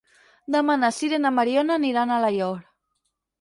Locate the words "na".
0.83-0.89, 1.25-1.31